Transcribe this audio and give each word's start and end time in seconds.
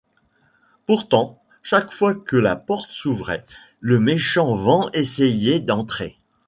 Pourtant, 0.87 1.39
chaque 1.61 1.91
fois 1.91 2.15
que 2.15 2.35
la 2.35 2.55
porte 2.55 2.91
s’ouvrait, 2.91 3.45
le 3.79 3.99
méchant 3.99 4.55
vent 4.55 4.89
essayait 4.93 5.59
d’entrer. 5.59 6.17